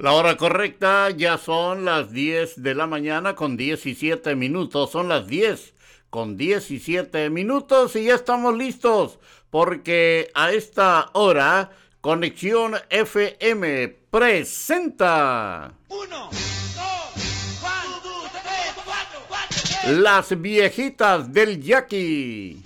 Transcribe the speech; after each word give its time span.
La 0.00 0.14
hora 0.14 0.38
correcta 0.38 1.10
ya 1.10 1.36
son 1.36 1.84
las 1.84 2.10
10 2.10 2.62
de 2.62 2.74
la 2.74 2.86
mañana 2.86 3.34
con 3.34 3.58
17 3.58 4.34
minutos. 4.34 4.90
Son 4.92 5.10
las 5.10 5.26
10 5.26 5.74
con 6.08 6.38
17 6.38 7.28
minutos 7.28 7.94
y 7.96 8.04
ya 8.04 8.14
estamos 8.14 8.56
listos 8.56 9.18
porque 9.50 10.30
a 10.32 10.52
esta 10.52 11.10
hora 11.12 11.72
Conexión 12.00 12.76
FM 12.88 13.88
presenta 14.10 15.74
Uno, 15.88 16.30
dos, 16.30 17.60
cuatro, 17.60 18.10
tres, 18.32 18.72
cuatro, 18.82 19.20
cuatro, 19.28 20.00
Las 20.00 20.40
viejitas 20.40 21.30
del 21.30 21.62
Jackie. 21.62 22.62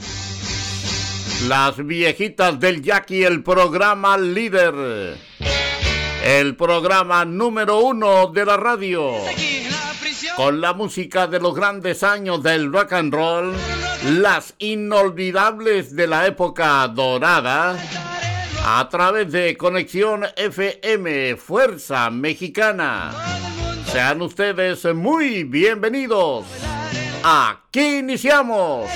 Las 1.49 1.85
viejitas 1.85 2.61
del 2.61 2.81
Jackie, 2.81 3.25
el 3.25 3.43
programa 3.43 4.17
líder. 4.17 5.19
El 6.25 6.57
programa 6.57 7.27
número 7.27 7.81
uno 7.81 8.29
de 8.29 8.47
la 8.47 8.57
radio. 8.57 9.13
Con 10.37 10.59
la 10.59 10.73
música 10.73 11.27
de 11.27 11.39
los 11.39 11.55
grandes 11.55 12.03
años 12.03 12.43
del 12.43 12.73
rock 12.73 12.95
and 12.95 13.13
roll, 13.13 13.55
las 14.05 14.55
inolvidables 14.59 15.95
de 15.95 16.07
la 16.07 16.27
época 16.27 16.89
dorada, 16.89 17.77
a 18.65 18.89
través 18.89 19.31
de 19.33 19.55
Conexión 19.59 20.25
FM 20.35 21.37
Fuerza 21.37 22.09
Mexicana. 22.09 23.13
Sean 23.93 24.23
ustedes 24.23 24.83
muy 24.95 25.45
bienvenidos. 25.45 26.47
Aquí 27.23 27.99
iniciamos. 27.99 28.89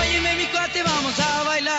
Óyeme 0.00 0.34
mi 0.34 0.46
cuate 0.48 0.82
vamos 0.82 1.18
a 1.20 1.44
bailar. 1.44 1.77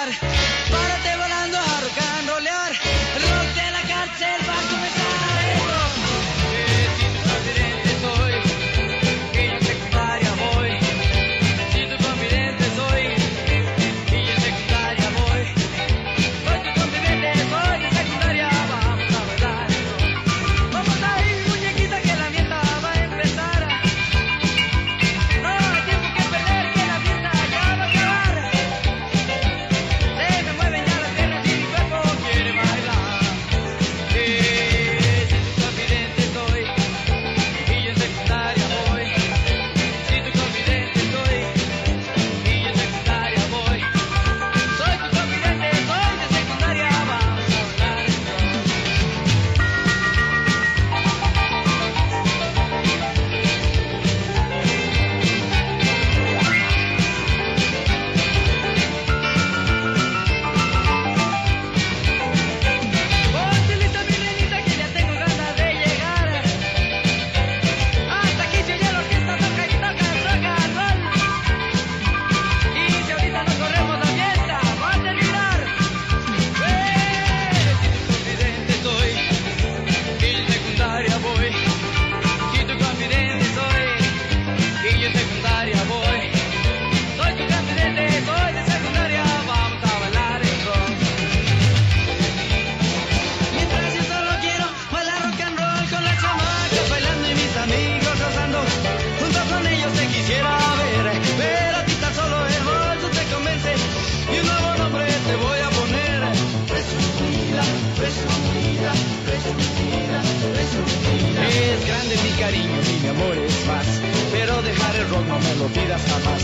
No 115.18 115.40
me 115.40 115.56
lo 115.56 115.66
pidas 115.68 116.02
jamás. 116.04 116.44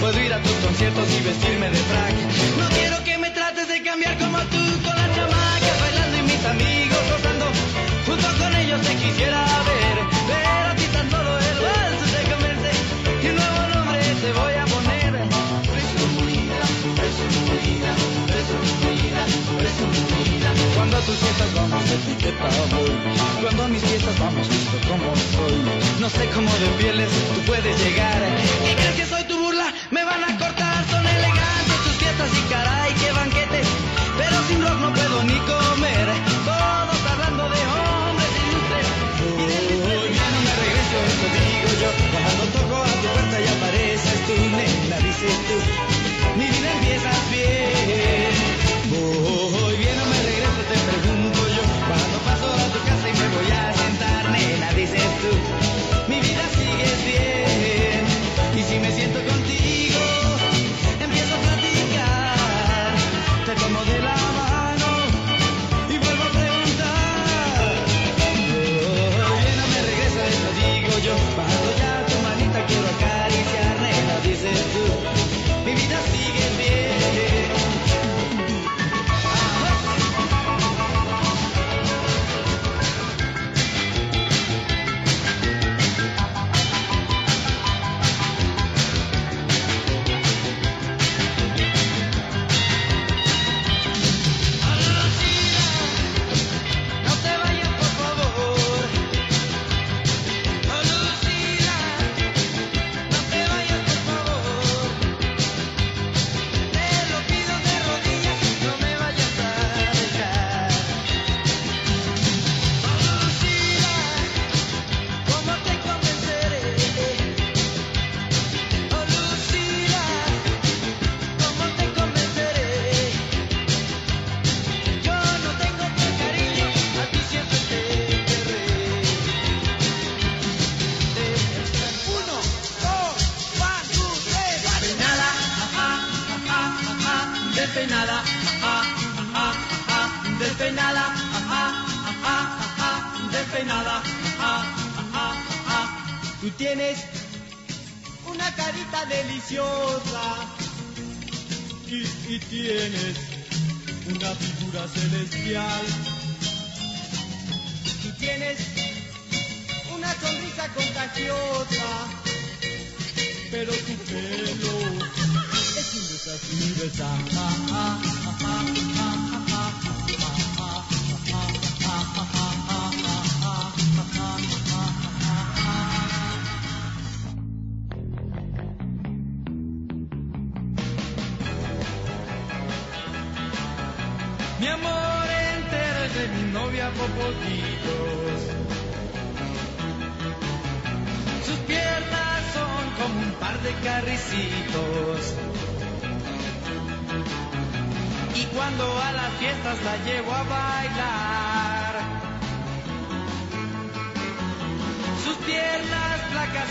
Puedo 0.00 0.20
ir 0.20 0.32
a 0.32 0.40
tus 0.42 0.52
conciertos 0.52 1.06
y 1.12 1.22
vestirme 1.22 1.70
de 1.70 1.76
frac. 1.76 2.14
No 2.58 2.68
quiero 2.70 3.04
que 3.04 3.18
me 3.18 3.30
trates 3.30 3.68
de 3.68 3.82
cambiar 3.82 4.16
como 4.18 4.38
tú 4.38 4.62
con 4.84 4.96
las 4.96 5.14
chamacas 5.14 5.80
bailando 5.80 6.16
y 6.16 6.22
mis 6.22 6.44
amigos 6.44 6.98
gozando. 7.10 7.46
Junto 8.06 8.28
con 8.38 8.54
ellos 8.54 8.80
te 8.82 8.94
quisiera 8.96 9.65
Cuando 20.96 21.12
a 21.12 21.14
tus 21.14 21.28
fiestas 21.28 21.54
vamos 21.54 21.90
de 21.90 21.94
etiqueta 21.94 22.48
voy, 22.74 23.42
cuando 23.42 23.64
a 23.64 23.68
mis 23.68 23.82
fiestas 23.82 24.18
vamos 24.18 24.48
visto 24.48 24.78
como 24.88 25.14
soy. 25.14 26.00
No 26.00 26.08
sé 26.08 26.26
cómo 26.30 26.50
de 26.50 26.68
pieles 26.82 27.10
tú 27.34 27.40
puedes 27.42 27.84
llegar. 27.84 28.22
¿Qué 28.64 28.74
crees 28.74 28.94
que 28.94 29.04
soy 29.04 29.24
tu 29.24 29.45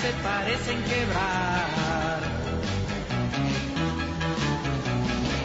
se 0.01 0.11
parecen 0.23 0.83
quebrar. 0.83 2.21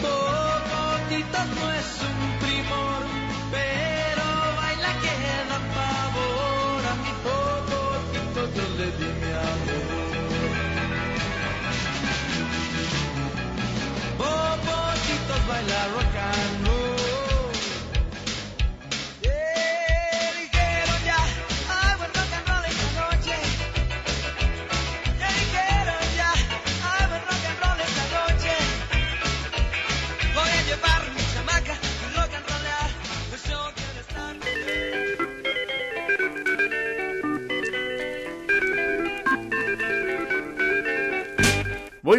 Popotitos 0.03 1.47
no 1.59 1.73
es 1.73 1.89
un 2.09 2.20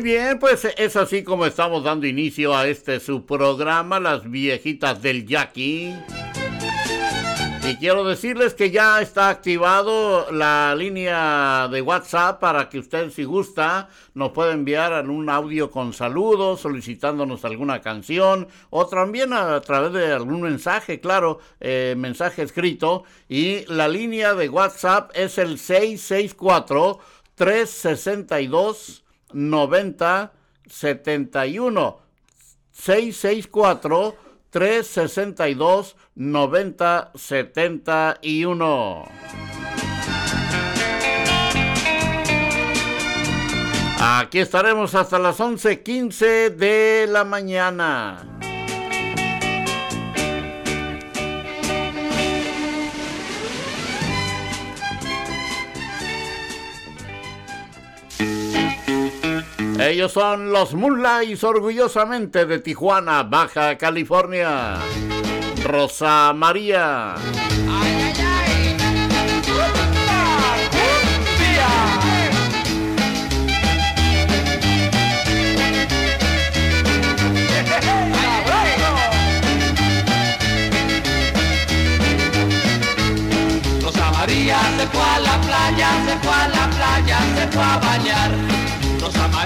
Bien, 0.01 0.39
pues 0.39 0.65
es 0.65 0.95
así 0.95 1.23
como 1.23 1.45
estamos 1.45 1.83
dando 1.83 2.07
inicio 2.07 2.57
a 2.57 2.67
este 2.67 2.99
su 2.99 3.23
programa, 3.23 3.99
Las 3.99 4.29
Viejitas 4.29 4.99
del 4.99 5.27
Jackie. 5.27 5.95
Y 7.69 7.75
quiero 7.75 8.03
decirles 8.03 8.55
que 8.55 8.71
ya 8.71 8.99
está 8.99 9.29
activado 9.29 10.31
la 10.31 10.73
línea 10.75 11.67
de 11.71 11.83
WhatsApp 11.83 12.39
para 12.39 12.67
que 12.67 12.79
usted 12.79 13.11
si 13.11 13.25
gusta 13.25 13.89
nos 14.15 14.31
pueda 14.31 14.53
enviar 14.53 15.07
un 15.07 15.29
audio 15.29 15.69
con 15.69 15.93
saludos, 15.93 16.61
solicitándonos 16.61 17.45
alguna 17.45 17.81
canción 17.81 18.47
o 18.71 18.87
también 18.87 19.33
a, 19.33 19.61
través 19.61 19.93
de 19.93 20.11
algún 20.11 20.41
mensaje, 20.41 20.99
claro, 20.99 21.39
eh, 21.59 21.93
mensaje 21.95 22.41
escrito. 22.41 23.03
Y 23.29 23.65
la 23.71 23.87
línea 23.87 24.33
de 24.33 24.49
WhatsApp 24.49 25.11
es 25.13 25.37
el 25.37 25.59
664 25.59 26.99
362 27.35 29.00
90 29.33 30.31
71 30.67 31.99
664 32.71 34.15
362 34.49 35.95
90 36.15 37.11
71 37.15 39.05
Aquí 44.03 44.39
estaremos 44.39 44.95
hasta 44.95 45.19
las 45.19 45.39
11:15 45.39 46.49
de 46.49 47.05
la 47.07 47.23
mañana. 47.23 48.39
Ellos 59.91 60.13
son 60.13 60.53
los 60.53 60.73
Moonlights, 60.73 61.43
orgullosamente 61.43 62.45
de 62.45 62.59
Tijuana, 62.59 63.23
Baja 63.23 63.77
California. 63.77 64.77
Rosa 65.65 66.31
María. 66.33 67.15
Rosa 83.81 84.11
María 84.11 84.57
se 84.77 84.87
fue 84.87 85.03
a 85.03 85.19
la 85.19 85.41
playa, 85.41 85.89
se 86.05 86.17
fue 86.19 86.33
a 86.33 86.47
la 86.47 86.69
playa, 86.69 87.19
se 87.35 87.47
fue 87.51 87.61
a 87.61 87.77
bañar. 87.77 88.60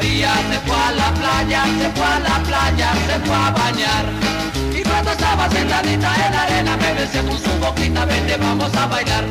María 0.05 0.35
se 0.51 0.59
fue 0.59 0.77
a 0.77 0.91
la 0.91 1.11
playa, 1.15 1.63
se 1.65 1.89
fue 1.89 2.05
a 2.05 2.19
la 2.19 2.43
playa, 2.43 2.93
se 3.07 3.19
fue 3.25 3.35
a 3.35 3.49
bañar. 3.49 4.05
Y 4.71 4.83
cuando 4.83 5.11
estaba 5.11 5.49
sentadita 5.49 6.27
en 6.27 6.31
la 6.31 6.43
arena 6.43 6.77
me 6.77 6.93
decía 6.93 7.23
con 7.23 7.39
su 7.39 7.49
boquita, 7.59 8.05
vente 8.05 8.37
vamos 8.37 8.71
a 8.75 8.85
bailar. 8.85 9.23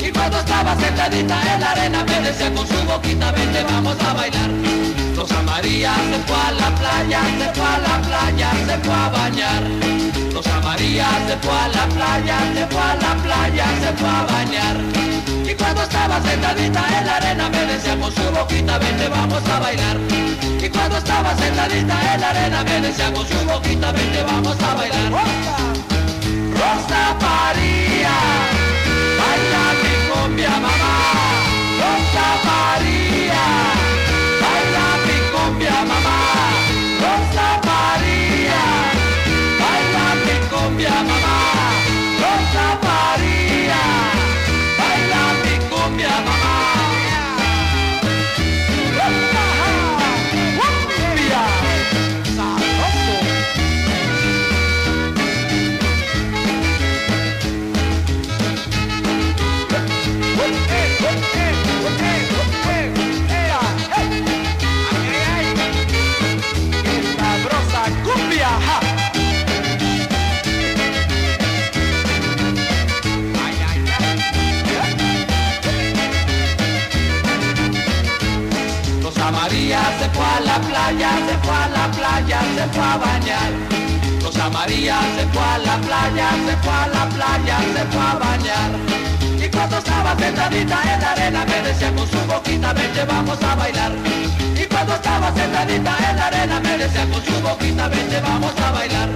Y 0.00 0.10
cuando 0.10 0.38
estaba 0.38 0.74
sentadita 0.76 1.54
en 1.54 1.60
la 1.60 1.70
arena 1.70 2.04
me 2.04 2.20
decía 2.22 2.50
con 2.54 2.66
su 2.66 2.82
boquita, 2.86 3.30
vente 3.32 3.62
vamos 3.64 3.96
a 4.00 4.14
bailar. 4.14 4.50
Rosa 5.14 5.42
María 5.42 5.92
se 5.94 6.18
fue 6.26 6.36
a 6.36 6.52
la 6.52 6.74
playa, 6.76 7.20
se 7.38 7.48
fue 7.52 7.66
a 7.66 7.78
la 7.78 8.02
playa, 8.08 8.50
se 8.66 8.78
fue 8.78 8.94
a 8.94 9.08
bañar. 9.10 9.62
Rosa 10.32 10.60
María 10.62 11.08
se 11.28 11.36
fue 11.44 11.52
a 11.52 11.68
la 11.68 11.86
playa, 11.88 12.38
se 12.54 12.66
fue 12.68 12.80
a 12.80 12.94
la 12.94 13.14
playa, 13.22 13.66
se 13.82 13.92
fue 13.92 14.08
a 14.08 14.22
bañar. 14.22 15.15
Y 15.48 15.54
cuando 15.54 15.82
estaba 15.82 16.20
sentadita 16.22 16.98
en 16.98 17.06
la 17.06 17.16
arena 17.16 17.48
me 17.48 17.66
decía 17.66 17.96
con 17.98 18.12
su 18.12 18.22
boquita, 18.32 18.78
vente 18.78 19.08
vamos 19.08 19.42
a 19.48 19.60
bailar. 19.60 19.96
Y 20.60 20.68
cuando 20.68 20.98
estaba 20.98 21.36
sentadita 21.36 22.14
en 22.14 22.20
la 22.20 22.30
arena 22.30 22.64
me 22.64 22.80
decía 22.80 23.12
con 23.12 23.26
su 23.26 23.38
boquita, 23.46 23.92
vente 23.92 24.22
vamos 24.24 24.56
a 24.60 24.74
bailar. 24.74 25.12
Rosa 26.52 27.16
María, 27.20 28.16
baila 29.18 29.64
mi 29.82 29.94
cumbia 30.10 30.50
mamá. 30.50 30.85
Se 80.86 81.38
fue 81.42 81.52
a 81.52 81.68
la 81.68 81.90
playa, 81.90 82.40
se 82.54 82.66
fue 82.72 82.84
a 82.84 82.96
bañar. 82.96 83.50
Rosa 84.22 84.48
María 84.50 85.00
se 85.16 85.26
fue 85.34 85.42
a 85.42 85.58
la 85.58 85.76
playa, 85.78 86.30
se 86.46 86.56
fue 86.58 86.72
a 86.72 86.86
la 86.86 87.08
playa, 87.08 87.58
se 87.74 87.84
fue 87.90 88.00
a 88.00 88.14
bañar. 88.14 88.70
Y 89.42 89.44
Y 89.46 89.48
cuando 89.48 89.78
estaba 89.78 90.16
sentadita 90.16 90.78
en 90.94 91.00
la 91.00 91.10
arena 91.10 91.44
me 91.44 91.68
decía 91.68 91.92
con 91.92 92.08
su 92.08 92.18
boquita, 92.26 92.72
vente 92.72 93.04
vamos 93.04 93.42
a 93.42 93.54
bailar. 93.56 93.92
Y 94.54 94.64
cuando 94.66 94.94
estaba 94.94 95.34
sentadita 95.34 95.96
en 96.08 96.16
la 96.16 96.26
arena 96.26 96.60
me 96.60 96.78
decía 96.78 97.06
con 97.10 97.24
su 97.24 97.40
boquita, 97.40 97.88
vente 97.88 98.20
vamos 98.20 98.52
a 98.56 98.70
bailar. 98.70 99.08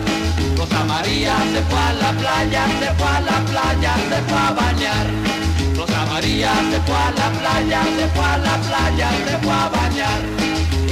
Rosa 0.57 0.85
María 0.85 1.37
se 1.53 1.63
fue 1.71 1.79
a 1.79 1.93
la 1.93 2.13
playa, 2.13 2.65
se 2.81 2.95
fue 2.95 3.09
a 3.09 3.21
la 3.21 3.39
playa, 3.47 3.95
se 4.11 4.23
fue 4.29 4.39
a 4.39 4.51
bañar. 4.51 5.07
Rosa 5.77 6.07
María 6.07 6.53
se 6.71 6.81
fue 6.81 6.97
a 6.97 7.11
la 7.13 7.31
playa, 7.39 7.83
se 7.97 8.07
fue 8.09 8.25
a 8.25 8.39
la 8.39 8.57
playa, 8.59 9.09
se 9.27 9.39
fue 9.39 9.53
a 9.53 9.69
bañar. 9.69 10.40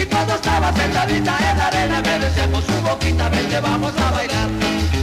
Y 0.00 0.04
cuando 0.06 0.34
estaba 0.34 0.72
sentadita 0.72 1.36
en 1.50 1.58
la 1.58 1.66
arena 1.66 2.00
me 2.00 2.18
decía 2.20 2.48
con 2.50 2.62
su 2.64 2.80
boquita, 2.82 3.28
vente 3.28 3.60
vamos 3.60 3.92
a 3.98 4.10
bailar. 4.12 4.48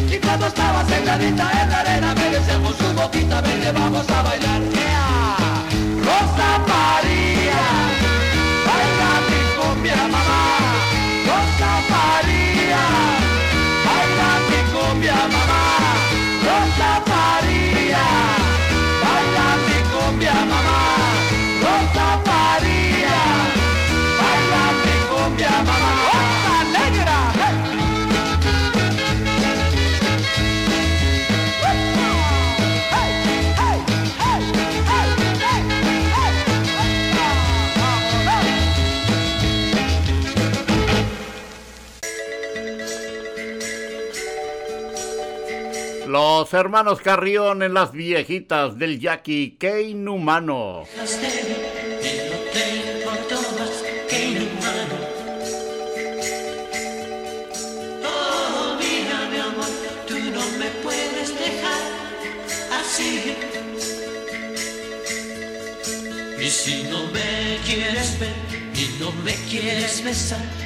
Y 0.09 0.17
cuando 0.17 0.47
estaba 0.47 0.85
sentadita 0.85 1.51
en 1.61 1.69
la 1.69 1.79
arena 1.79 2.15
me 2.15 2.29
decía 2.29 2.57
con 2.59 2.77
su 2.77 2.93
boquita, 2.93 3.41
vente 3.41 3.71
vamos 3.73 4.09
a 4.09 4.21
bailar. 4.21 4.61
Rosa 6.07 6.49
María, 6.71 7.61
baila 8.67 9.11
mi 9.29 9.41
cumbia 9.57 9.95
mamá. 10.13 10.43
Rosa 11.27 11.71
María, 11.93 12.83
baila 13.85 14.29
mi 14.49 14.59
cumbia 14.71 15.15
mamá. 15.15 15.44
Los 46.15 46.53
hermanos 46.53 47.01
Carrión 47.01 47.61
en 47.61 47.73
las 47.73 47.91
viejitas 47.91 48.79
del 48.79 49.01
Jackie, 49.01 49.57
qué 49.59 49.81
inhumano. 49.81 50.85
Y 66.39 66.49
si 66.49 66.83
no 66.83 67.07
me 67.07 67.59
quieres 67.65 68.17
ver 68.21 68.29
y 68.73 68.99
no 69.01 69.11
me 69.25 69.33
quieres 69.49 70.01
besar, 70.01 70.64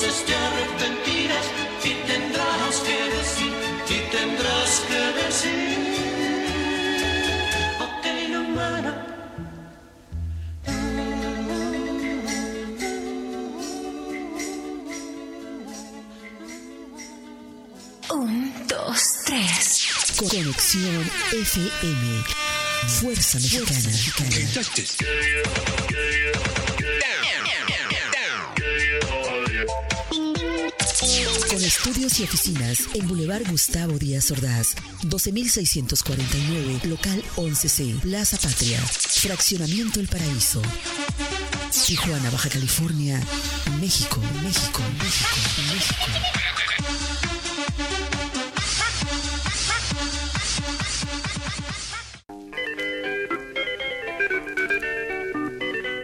Entonces 0.00 0.26
te 0.26 0.34
arrepentirás 0.36 1.46
y 1.82 1.92
tendrás 2.06 2.76
que 2.86 3.02
decir, 3.16 3.52
y 3.90 3.98
tendrás 4.12 4.80
que 4.86 5.00
decir. 5.24 5.78
Un, 18.10 18.66
dos, 18.68 19.02
tres. 19.26 19.88
Conexión 20.16 21.10
FM. 21.32 22.24
Fuerza 23.00 23.38
Mexicana. 23.40 23.90
Con 24.16 24.26
estudios 31.88 32.20
y 32.20 32.24
oficinas 32.24 32.88
en 32.94 33.08
Boulevard 33.08 33.48
Gustavo 33.50 33.94
Díaz 33.98 34.30
Ordaz, 34.30 34.74
12649, 35.04 36.80
local 36.84 37.22
11C, 37.36 37.98
Plaza 38.00 38.36
Patria, 38.36 38.78
Fraccionamiento 38.78 39.98
El 39.98 40.06
Paraíso. 40.06 40.60
Tijuana, 41.86 42.28
Baja 42.28 42.50
California, 42.50 43.18
México, 43.80 44.20
México, 44.42 44.82
México, 44.98 45.30
México. 45.72 46.48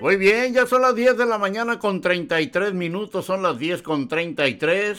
Muy 0.04 0.16
bien, 0.16 0.52
ya 0.52 0.66
son 0.66 0.82
las 0.82 0.94
10 0.94 1.16
de 1.16 1.24
la 1.24 1.38
mañana 1.38 1.78
con 1.78 2.02
33 2.02 2.74
minutos, 2.74 3.24
son 3.24 3.42
las 3.42 3.58
10 3.58 3.80
con 3.80 4.06
33. 4.06 4.98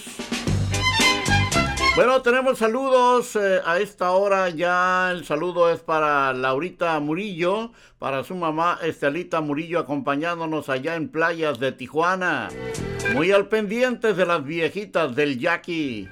Bueno, 1.96 2.22
tenemos 2.22 2.58
saludos 2.58 3.38
eh, 3.38 3.62
a 3.64 3.80
esta 3.80 4.12
hora. 4.12 4.50
Ya 4.50 5.12
el 5.12 5.24
saludo 5.24 5.72
es 5.72 5.80
para 5.80 6.34
Laurita 6.34 7.00
Murillo, 7.00 7.72
para 8.00 8.26
su 8.26 8.36
mamá 8.36 8.80
Estelita 8.84 9.40
Murillo, 9.40 9.80
acompañándonos 9.80 10.68
allá 10.68 10.96
en 10.96 11.08
playas 11.08 11.58
de 11.58 11.72
Tijuana. 11.72 12.50
Muy 13.14 13.32
al 13.32 13.48
pendiente 13.48 14.14
de 14.14 14.26
las 14.26 14.44
viejitas 14.44 15.16
del 15.16 15.40
Jackie. 15.40 16.10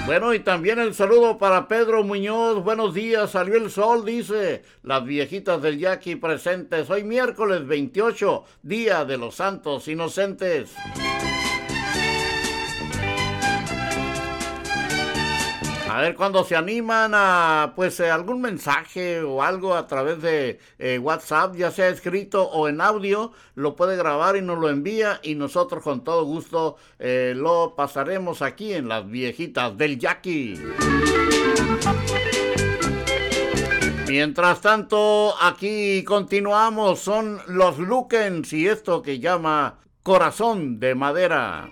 Bueno, 0.07 0.33
y 0.33 0.41
también 0.41 0.79
el 0.79 0.95
saludo 0.95 1.37
para 1.37 1.69
Pedro 1.69 2.03
Muñoz. 2.03 2.65
Buenos 2.65 2.95
días, 2.95 3.31
salió 3.31 3.57
el 3.57 3.71
sol, 3.71 4.07
dice. 4.07 4.63
Las 4.83 5.05
viejitas 5.05 5.61
del 5.61 5.79
Yaqui 5.79 6.17
presentes. 6.17 6.89
Hoy 6.89 7.05
miércoles 7.05 7.67
28, 7.67 8.43
Día 8.63 9.05
de 9.05 9.19
los 9.19 9.35
Santos 9.35 9.87
Inocentes. 9.87 10.75
A 15.93 16.01
ver 16.01 16.15
cuando 16.15 16.43
se 16.43 16.57
animan 16.57 17.13
a, 17.15 17.75
pues, 17.77 18.01
eh, 18.01 18.11
algún 18.11 18.41
mensaje 18.41 19.21
o 19.21 19.43
algo 19.43 19.75
a 19.75 19.87
través 19.87 20.23
de 20.23 20.59
eh, 20.79 20.99
WhatsApp, 20.99 21.55
ya 21.55 21.71
sea 21.71 21.91
escrito 21.91 22.45
o 22.45 22.67
en 22.67 22.81
audio, 22.81 23.33
lo 23.57 23.77
puede 23.77 23.95
grabar 23.99 24.37
y 24.37 24.41
nos 24.41 24.59
lo 24.59 24.71
envía 24.71 25.21
y 25.23 25.35
nosotros 25.35 25.85
con 25.85 26.03
todo 26.03 26.25
gusto 26.25 26.77
eh, 26.99 27.35
lo 27.37 27.75
pasaremos 27.77 28.41
aquí 28.41 28.73
en 28.73 28.89
las 28.89 29.07
viejitas 29.07 29.77
del 29.77 29.99
Jackie. 29.99 30.59
Mientras 34.09 34.63
tanto, 34.63 35.35
aquí 35.43 36.05
continuamos, 36.05 37.01
son 37.01 37.39
los 37.49 37.79
Lukens 37.79 38.51
y 38.55 38.67
esto 38.67 39.03
que 39.03 39.19
llama 39.19 39.81
Corazón 40.03 40.81
de 40.81 40.95
Madera. 40.95 41.69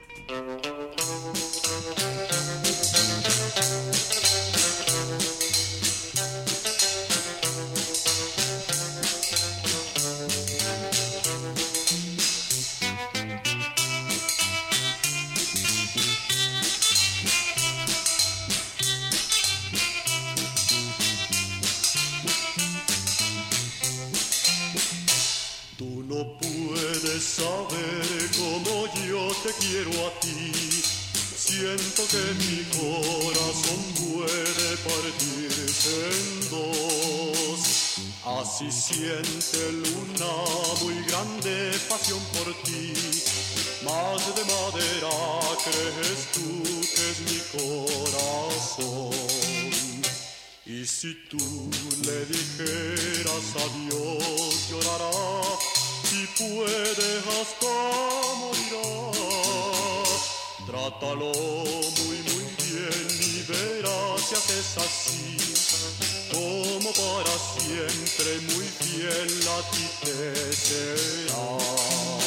Siempre 67.71 68.41
muy 68.53 68.67
fiel 68.67 69.49
a 69.49 69.71
ti 69.71 69.87
te 70.03 70.53
será. 70.53 72.20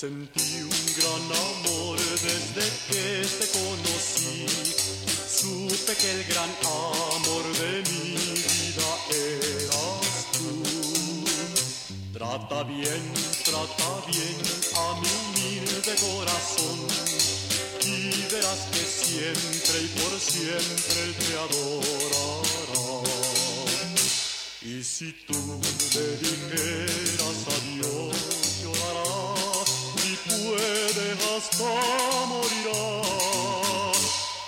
Sentí 0.00 0.62
un 0.62 0.80
gran 0.96 1.26
amor 1.48 1.98
desde 1.98 2.66
que 2.88 3.06
te 3.38 3.46
conocí. 3.58 4.46
Supe 5.28 5.92
que 5.94 6.10
el 6.10 6.24
gran 6.24 6.50
amor 6.64 7.44
de 7.60 7.72
mi 7.90 8.16
vida 8.16 8.90
eras 9.10 10.08
tú. 10.32 10.48
Trata 12.14 12.62
bien, 12.62 13.02
trata 13.44 13.90
bien 14.06 14.38
a 14.74 14.86
mi 15.00 15.10
humilde 15.20 15.94
corazón 16.06 16.78
y 17.84 18.22
verás 18.32 18.62
que 18.72 18.84
siempre 19.04 19.82
y 19.82 19.88
por 20.00 20.18
siempre 20.18 21.00
te 21.20 21.30
adorará. 21.44 22.88
Y 24.62 24.82
si 24.82 25.12
tú 25.26 25.60
le 25.94 26.06
dijeras 26.24 27.38
adiós, 27.56 28.39
hasta 31.40 31.72
morirá. 32.30 32.84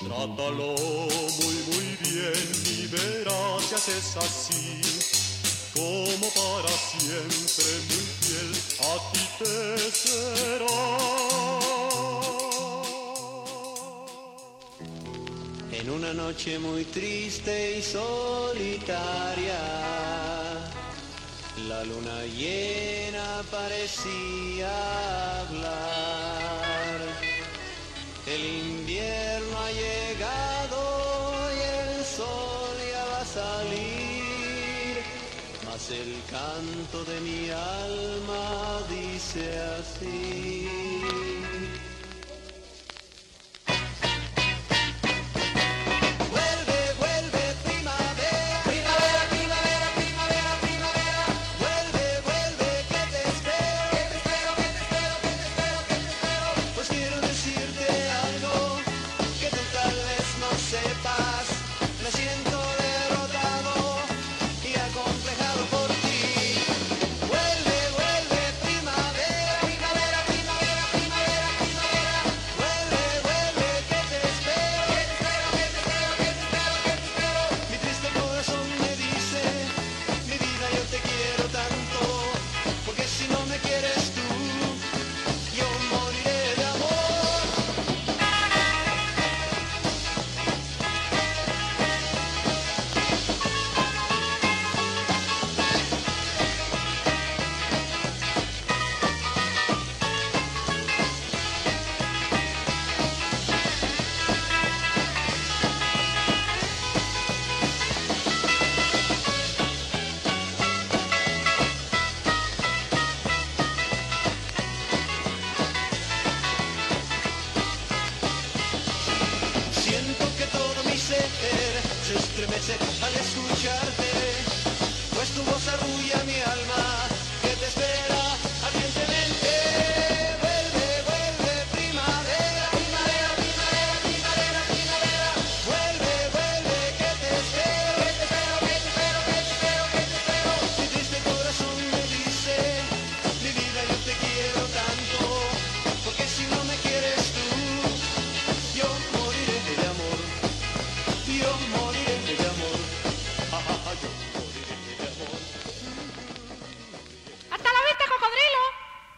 Trátalo 0.04 0.70
muy, 1.38 1.56
muy 1.68 1.88
bien 2.02 2.48
y 2.66 2.86
verás 2.88 3.64
si 3.66 3.74
haces 3.74 4.08
así. 4.16 4.82
Como 5.74 6.28
para 6.40 6.72
siempre 6.92 7.70
muy 7.88 8.06
fiel 8.20 8.50
a 8.80 8.92
ti 9.10 9.24
te 9.38 9.54
será. 10.02 10.82
En 15.72 15.86
una 15.90 16.12
noche 16.12 16.58
muy 16.58 16.84
triste 16.84 17.78
y 17.78 17.82
solitaria 17.82 19.60
la 21.68 21.84
luna 21.84 22.24
llena 22.24 23.42
parecía 23.50 24.70
hablar. 25.40 26.41
El 28.34 28.44
invierno 28.44 29.58
ha 29.58 29.70
llegado 29.72 30.80
y 31.54 31.60
el 31.80 32.04
sol 32.04 32.76
ya 32.90 33.04
va 33.12 33.20
a 33.20 33.24
salir. 33.26 35.02
Mas 35.66 35.90
el 35.90 36.16
canto 36.30 37.04
de 37.04 37.20
mi 37.20 37.50
alma 37.50 38.80
dice 38.88 39.44
así. 39.78 41.01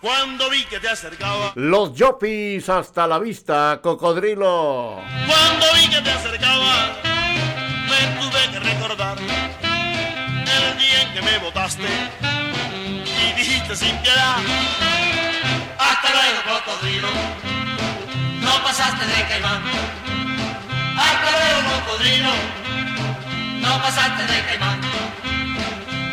Cuando 0.04 0.50
vi 0.50 0.62
que 0.64 0.78
te 0.80 0.90
acercaba. 0.90 1.52
Los 1.54 1.94
Yopis 1.94 2.68
hasta 2.68 3.06
la 3.06 3.18
vista, 3.18 3.80
cocodrilo. 3.82 5.00
Cuando 5.26 5.66
vi 5.76 5.88
que 5.88 6.02
te 6.02 6.10
acercaba, 6.10 6.92
me 7.88 8.20
tuve 8.20 8.50
que 8.52 8.60
recordar 8.60 9.16
el 9.18 10.78
día 10.78 11.02
en 11.04 11.14
que 11.14 11.22
me 11.22 11.38
botaste 11.38 11.88
y 12.20 13.32
dijiste 13.38 13.74
sin 13.74 13.96
piedad. 14.02 14.36
Hasta 15.78 16.10
luego, 16.10 16.60
cocodrilo. 16.66 17.08
No 18.42 18.62
pasaste 18.62 19.06
de 19.06 19.26
caimán. 19.26 19.62
Hasta 20.98 21.30
luego, 21.30 21.80
cocodrilo. 21.80 22.32
No 23.58 23.80
pasaste 23.80 24.22
de 24.30 24.44
caimán. 24.44 24.80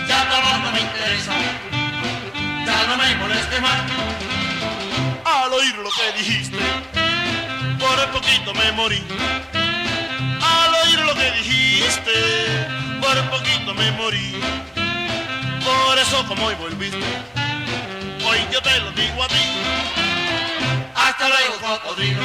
Ya 0.07 0.29
tu 0.29 0.35
amor 0.35 0.59
no 0.63 0.71
me 0.71 0.79
interesa. 0.79 1.33
No 2.87 2.97
me 2.97 3.15
moleste 3.15 3.61
más. 3.61 3.79
Al 5.23 5.53
oír 5.53 5.75
lo 5.77 5.89
que 5.91 6.17
dijiste, 6.17 6.57
por 7.79 7.99
el 7.99 8.09
poquito 8.09 8.53
me 8.53 8.71
morí. 8.73 9.01
Al 10.41 10.73
oír 10.83 10.99
lo 10.99 11.13
que 11.15 11.31
dijiste, 11.31 12.11
por 13.01 13.17
el 13.17 13.23
poquito 13.25 13.73
me 13.73 13.91
morí. 13.91 14.41
Por 15.63 15.97
eso 15.97 16.25
como 16.27 16.45
hoy 16.45 16.55
volviste, 16.55 16.97
hoy 18.25 18.39
yo 18.51 18.61
te 18.61 18.79
lo 18.79 18.91
digo 18.91 19.23
a 19.23 19.27
ti. 19.27 19.45
Hasta 20.95 21.29
luego, 21.29 21.55
cocodrilo. 21.61 22.21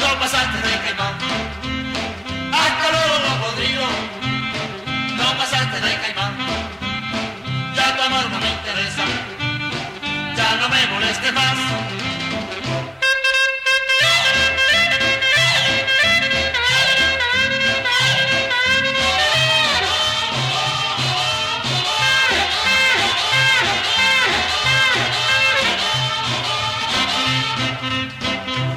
No 0.00 0.18
pasaste 0.18 0.56
de 0.66 0.78
caimán. 0.84 1.14
Hasta 2.52 2.90
luego, 2.90 3.14
cocodrilo. 3.28 3.86
No 5.16 5.38
pasaste 5.38 5.80
de 5.80 5.94
caimán. 6.00 6.19
No 8.28 8.38
me 8.38 8.50
interesa. 8.50 9.04
Ya 10.36 10.56
no 10.56 10.68
me 10.68 10.86
moleste 10.88 11.32
más. 11.32 11.56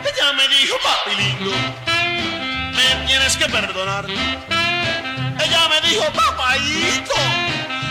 Ella 0.06 0.34
me 0.38 0.48
dijo, 0.48 0.76
papi 0.84 1.16
lindo, 1.22 1.52
me 2.76 3.08
tienes 3.08 3.36
que 3.38 3.46
perdonar. 3.48 4.06
Ella 4.10 5.70
me 5.70 5.90
dijo, 5.90 6.06
papaito, 6.14 7.16
me 7.82 7.83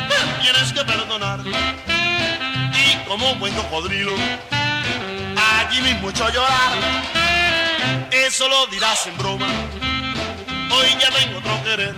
tienes 0.43 0.73
que 0.73 0.85
perdonar. 0.85 1.41
Y 1.47 2.97
como 3.09 3.35
buen 3.37 3.55
cocodrilo, 3.55 4.13
allí 5.59 5.81
mismo 5.81 6.09
a 6.09 6.31
llorar. 6.31 6.73
Eso 8.11 8.49
lo 8.49 8.67
dirás 8.67 9.07
en 9.07 9.17
broma, 9.17 9.47
hoy 10.71 10.87
ya 11.01 11.11
tengo 11.11 11.39
otro 11.39 11.65
querer. 11.65 11.95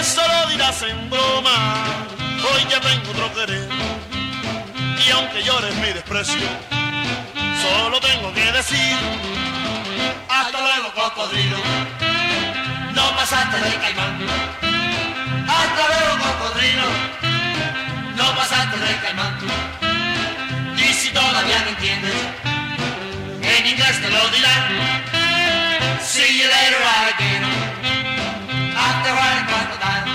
Eso 0.00 0.22
lo 0.26 0.50
dirás 0.50 0.82
en 0.82 1.10
broma, 1.10 1.84
hoy 2.18 2.66
ya 2.70 2.80
tengo 2.80 3.10
otro 3.10 3.34
querer. 3.34 3.68
Y 5.06 5.10
aunque 5.10 5.42
llores 5.42 5.74
mi 5.76 5.92
desprecio, 5.92 6.48
solo 7.62 8.00
tengo 8.00 8.32
que 8.32 8.52
decir 8.52 8.96
hasta 10.28 10.60
luego 10.60 10.92
cocodrilo 10.94 11.58
no 12.94 13.16
pasaste 13.16 13.56
de 13.60 13.76
caimán 13.76 14.63
hasta 15.74 15.88
luego 15.88 16.24
cocodrilo. 16.24 16.86
No 18.16 18.36
pasaste 18.36 18.76
de 18.78 18.96
caimán 19.02 19.38
y 20.76 20.92
si 20.92 21.10
todavía 21.10 21.60
no 21.62 21.68
entiendes 21.70 22.14
en 23.42 23.66
inglés 23.66 24.00
te 24.00 24.10
lo 24.10 24.28
dirán. 24.30 24.62
See 26.00 26.38
you 26.38 26.46
later 26.46 26.82
alligator 26.96 27.54
after 28.76 29.14
a 29.14 29.46
crocodile 29.48 30.06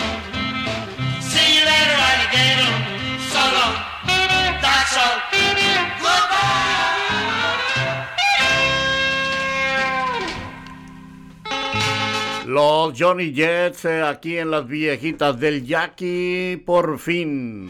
see 1.20 1.56
you 1.56 1.66
later 1.66 2.00
alligator 2.10 2.72
so 3.32 3.42
long 3.58 3.76
that's 4.62 4.96
all 4.98 5.18
goodbye 6.00 6.59
Los 12.50 13.00
Johnny 13.00 13.32
Jets 13.32 13.86
eh, 13.86 14.02
aquí 14.02 14.40
en 14.40 14.50
las 14.50 14.68
viejitas 14.68 15.40
del 15.40 15.68
Jackie, 15.68 16.58
por 16.66 16.98
fin. 16.98 17.70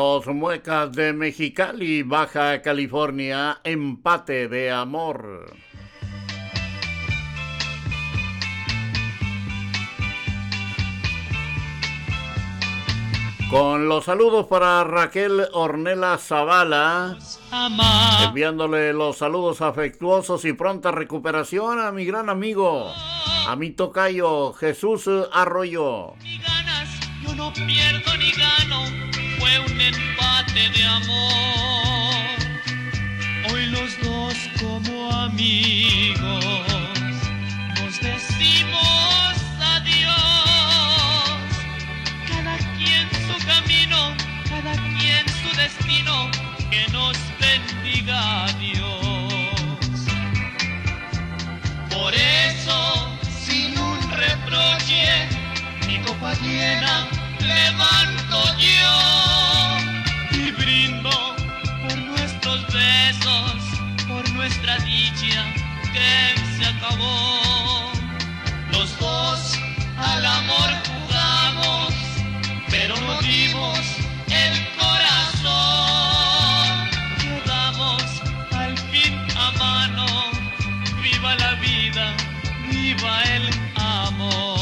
Los 0.00 0.28
muecas 0.28 0.92
de 0.92 1.12
Mexicali, 1.12 2.04
Baja 2.04 2.62
California, 2.62 3.58
empate 3.64 4.46
de 4.46 4.70
amor. 4.70 5.52
Con 13.50 13.88
los 13.88 14.04
saludos 14.04 14.46
para 14.46 14.84
Raquel 14.84 15.48
Ornela 15.52 16.16
Zavala, 16.16 17.18
enviándole 18.22 18.92
los 18.92 19.18
saludos 19.18 19.60
afectuosos 19.62 20.44
y 20.44 20.52
pronta 20.52 20.92
recuperación 20.92 21.80
a 21.80 21.90
mi 21.90 22.04
gran 22.04 22.30
amigo, 22.30 22.94
a 23.48 23.56
mi 23.56 23.70
tocayo 23.70 24.52
Jesús 24.52 25.10
Arroyo. 25.32 26.14
Ni 26.22 26.38
ganas, 26.38 26.88
yo 27.20 27.34
no 27.34 27.52
pierdo 27.52 28.16
ni 28.16 28.30
gano, 28.30 29.07
fue 29.48 29.58
un 29.60 29.80
empate 29.80 30.68
de 30.70 30.84
amor. 30.84 32.14
Hoy 33.50 33.66
los 33.66 33.98
dos 34.02 34.34
como 34.60 35.10
amigos 35.12 36.44
nos 37.76 38.00
decimos 38.00 39.36
adiós. 39.60 40.14
Cada 42.28 42.56
quien 42.76 43.08
su 43.26 43.46
camino, 43.46 44.14
cada 44.48 44.74
quien 44.98 45.24
su 45.40 45.56
destino, 45.56 46.30
que 46.70 46.86
nos 46.92 47.16
bendiga 47.40 48.46
Dios. 48.58 49.92
Por 51.90 52.14
eso, 52.14 53.18
sin 53.46 53.78
un 53.78 53.98
reproche, 54.10 55.28
mi 55.86 55.98
copa 56.00 56.34
llena 56.42 57.27
levanto 57.48 58.38
yo 58.58 58.94
y 60.32 60.50
brindo 60.52 61.10
por 61.82 61.98
nuestros 61.98 62.66
besos, 62.72 63.54
por 64.06 64.28
nuestra 64.32 64.78
dicha 64.78 65.44
que 65.92 66.34
se 66.56 66.66
acabó. 66.66 67.92
Los 68.72 68.98
dos 68.98 69.58
al 69.96 70.24
amor 70.26 70.70
jugamos, 70.88 71.94
pero 72.70 72.94
no 73.00 73.20
dimos 73.20 73.78
el 74.28 74.54
corazón. 74.76 75.68
Quedamos 77.18 78.02
al 78.52 78.76
fin 78.90 79.14
a 79.36 79.50
mano, 79.58 80.06
viva 81.02 81.34
la 81.36 81.54
vida, 81.54 82.14
viva 82.70 83.22
el 83.24 83.48
amor. 83.76 84.57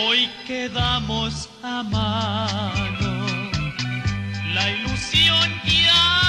Hoy 0.00 0.30
quedamos 0.46 1.48
a 1.62 1.82
la 4.54 4.70
ilusión 4.70 5.50
ya 5.64 6.27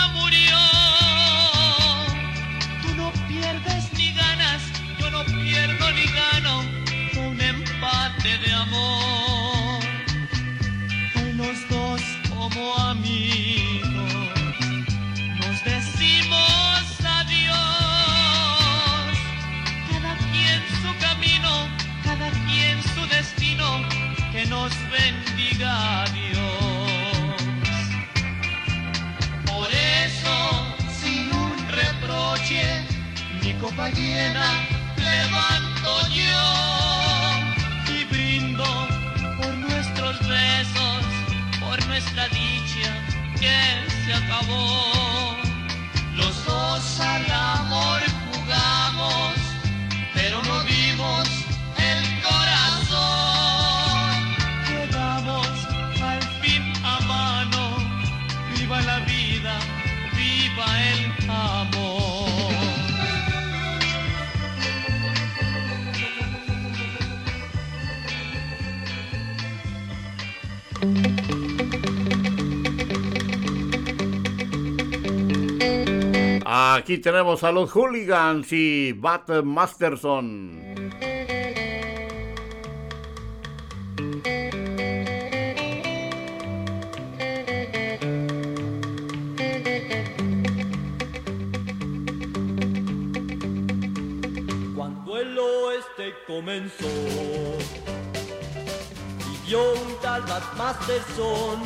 nos 24.69 24.91
bendiga 24.91 26.05
Dios. 26.13 27.41
Por 29.45 29.67
eso, 29.71 30.36
sin 30.99 31.32
un 31.34 31.67
reproche, 31.69 32.84
mi 33.41 33.53
copa 33.53 33.89
llena 33.89 34.47
levanto 34.97 36.08
yo 36.10 36.45
y 37.93 38.03
brindo 38.05 38.65
por 39.38 39.53
nuestros 39.58 40.19
besos, 40.27 41.03
por 41.60 41.86
nuestra 41.88 42.27
dicha 42.29 42.91
que 43.39 43.58
se 44.05 44.13
acabó. 44.13 45.36
Los 46.15 46.45
dos 46.45 46.99
al 46.99 47.32
amor 47.32 48.01
jugamos, 48.32 49.38
Aquí 76.51 76.97
tenemos 76.97 77.43
a 77.43 77.51
los 77.51 77.69
hooligans 77.69 78.51
y 78.51 78.91
Bat 78.93 79.43
Masterson. 79.43 80.59
Cuando 94.75 95.19
el 95.19 95.38
oeste 95.38 96.15
comenzó, 96.25 96.88
vivió 99.43 99.73
un 99.73 100.01
tal 100.01 100.23
Bat 100.23 100.57
Masterson 100.57 101.59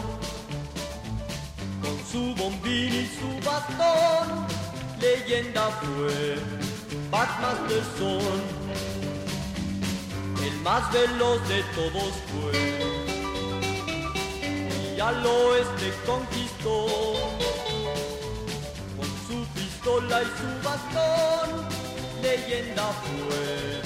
con 1.81 1.99
su 2.05 2.35
bombín 2.35 2.93
y 2.93 3.05
su 3.05 3.49
bastón. 3.49 4.62
Leyenda 5.03 5.69
fue 5.81 6.37
Bat 7.11 7.31
Masterson, 7.41 8.41
el 10.41 10.55
más 10.61 10.93
veloz 10.93 11.45
de 11.49 11.61
todos 11.75 12.13
fue. 12.29 12.53
Y 14.95 14.99
al 15.01 15.25
oeste 15.25 15.91
conquistó 16.05 16.87
con 18.95 19.09
su 19.27 19.45
pistola 19.53 20.21
y 20.21 20.25
su 20.39 20.49
bastón 20.63 21.49
leyenda 22.21 22.85
fue 23.03 23.81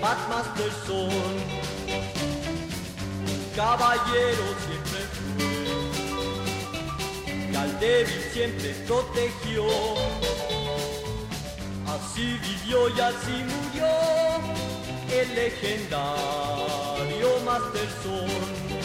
Bat 0.00 0.20
Masterson. 0.28 1.34
Un 3.26 3.42
caballero 3.56 4.44
siempre 4.66 5.00
fue 5.16 5.50
y 7.50 7.56
al 7.56 7.80
débil 7.80 8.22
siempre 8.32 8.70
protegió. 8.86 9.64
Así 12.12 12.40
vivió 12.42 12.88
y 12.88 13.00
así 13.00 13.44
murió 13.44 13.86
el 15.12 15.32
legendario 15.36 16.08
Masterson. 17.44 18.80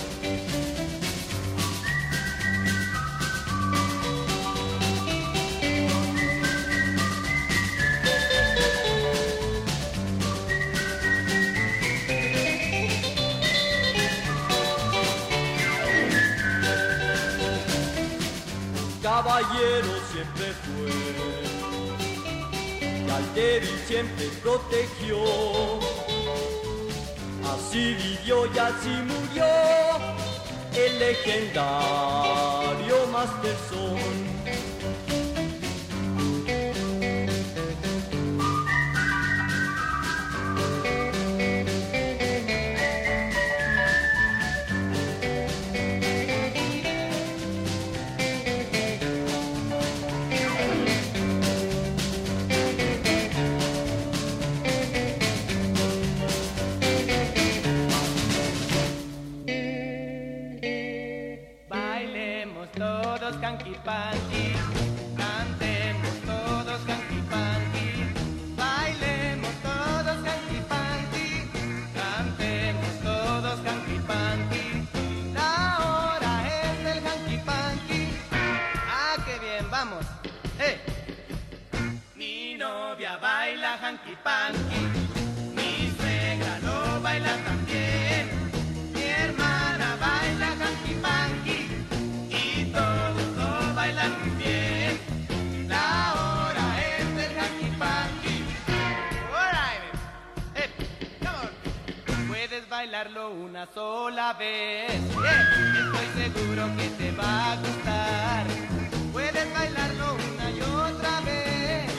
caballero 19.02 19.94
siempre 20.12 20.45
débil 23.36 23.78
siempre 23.86 24.26
protegió. 24.42 25.18
Así 27.54 27.94
vivió 27.94 28.46
y 28.48 28.58
así 28.58 28.90
murió 28.90 29.46
el 30.74 31.00
legendario 31.00 31.48
Masterson. 33.12 34.35
Panky. 63.84 64.54
Cantemos 65.18 66.16
todos 66.26 66.82
panky. 67.28 67.90
Bailemos 68.56 69.50
todos 69.64 70.18
panky. 70.70 71.50
Cantemos 71.96 73.02
todos 73.02 73.60
panky. 74.06 74.88
La 75.34 75.80
hora 75.82 76.34
es 76.48 76.84
del 76.84 77.40
panky. 77.44 78.10
Ah, 78.32 79.16
qué 79.26 79.40
bien, 79.40 79.72
vamos. 79.72 80.06
¡Eh! 80.60 80.80
Mi 82.16 82.56
novia 82.58 83.18
baila 83.18 83.78
hanky 83.82 84.16
panky. 84.24 84.95
Sola 103.74 104.34
vez. 104.34 104.92
Eh, 104.92 105.02
Estoy 105.80 106.24
seguro 106.24 106.68
que 106.78 106.90
te 106.90 107.12
va 107.12 107.54
a 107.54 107.56
gustar. 107.58 108.46
Puedes 109.12 109.54
bailarlo 109.54 110.16
una 110.16 110.50
y 110.52 110.62
otra 110.62 111.22
vez. 111.22 111.92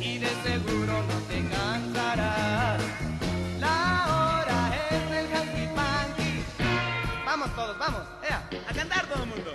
Y 0.00 0.18
de 0.18 0.28
seguro 0.44 1.02
no 1.02 1.18
te 1.28 1.48
cansarás. 1.48 2.82
La 3.60 4.06
hora 4.08 4.76
es 4.90 5.10
del 5.10 5.26
hanky 5.34 5.66
panky. 5.74 6.44
Vamos 7.24 7.54
todos, 7.54 7.78
vamos. 7.78 8.02
a 8.68 8.72
cantar 8.72 9.06
todo 9.06 9.22
el 9.22 9.28
mundo. 9.28 9.54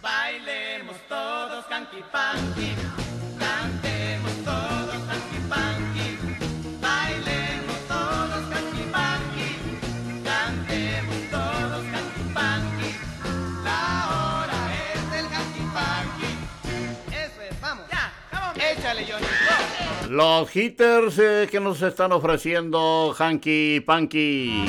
Bailemos 0.00 0.96
todos 1.08 1.64
hanky 1.70 2.02
panky. 2.10 3.03
Los 20.14 20.54
hitters 20.54 21.18
eh, 21.18 21.48
que 21.50 21.58
nos 21.58 21.82
están 21.82 22.12
ofreciendo 22.12 23.12
Hanky 23.18 23.80
Panky. 23.80 24.64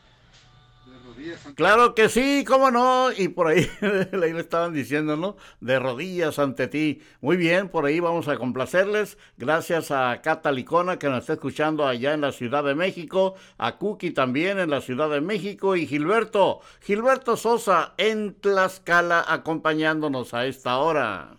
Claro 1.56 1.96
que 1.96 2.10
sí, 2.10 2.44
cómo 2.48 2.72
no. 2.72 3.12
Y 3.12 3.30
por 3.30 3.48
ahí, 3.48 3.70
ahí 3.82 4.34
le 4.34 4.40
estaban 4.40 4.74
diciendo, 4.74 5.18
¿no? 5.18 5.36
De 5.60 5.80
rodillas 5.80 6.40
ante 6.40 6.68
ti. 6.68 7.02
Muy 7.22 7.38
bien, 7.38 7.70
por 7.70 7.86
ahí 7.86 8.00
vamos 8.00 8.28
a 8.28 8.38
complacerles. 8.38 9.18
Gracias 9.38 9.92
a 9.92 10.22
Cata 10.22 10.52
Licona 10.52 11.00
que 11.00 11.10
nos 11.10 11.20
está 11.20 11.34
escuchando 11.34 11.88
allá 11.88 12.14
en 12.14 12.22
la 12.22 12.32
Ciudad 12.32 12.64
de 12.64 12.76
México. 12.76 13.36
A 13.58 13.78
Cookie 13.78 14.12
también 14.12 14.60
en 14.60 14.70
la 14.70 14.82
Ciudad 14.82 15.10
de 15.10 15.22
México. 15.22 15.76
Y 15.76 15.88
Gilberto, 15.88 16.62
Gilberto 16.82 17.38
Sosa 17.38 17.94
en 17.98 18.36
Tlaxcala 18.36 19.26
acompañándonos 19.28 20.34
a 20.34 20.46
esta 20.46 20.78
hora. 20.78 21.39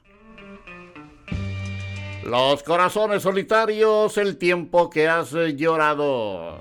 Los 2.25 2.63
corazones 2.63 3.23
solitarios, 3.23 4.17
el 4.19 4.37
tiempo 4.37 4.91
que 4.91 5.09
has 5.09 5.33
llorado. 5.57 6.59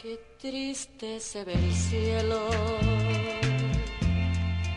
Qué 0.00 0.20
triste 0.38 1.18
se 1.18 1.44
ve 1.44 1.54
el 1.54 1.74
cielo 1.74 2.48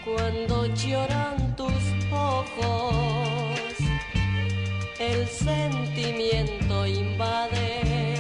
cuando 0.03 0.65
lloran 0.73 1.55
tus 1.55 1.71
ojos. 2.11 3.75
El 4.99 5.27
sentimiento 5.27 6.87
invade 6.87 8.11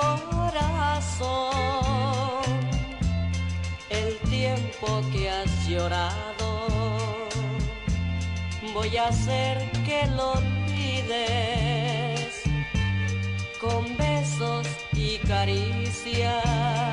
corazón. 0.00 1.52
El 3.90 4.16
tiempo 4.30 5.02
que 5.12 5.30
has 5.30 5.68
llorado, 5.68 6.68
voy 8.74 8.96
a 8.96 9.08
hacer 9.08 9.70
que 9.86 10.06
lo 10.16 10.32
olvides 10.32 11.22
con 13.60 13.96
besos 13.96 14.66
y 14.92 15.18
caricias 15.18 16.91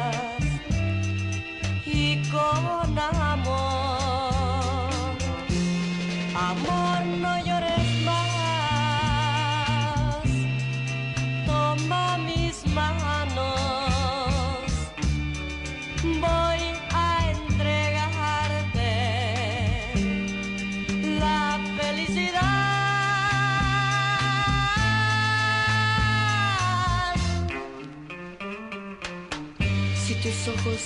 tus 30.30 30.48
ojos 30.50 30.86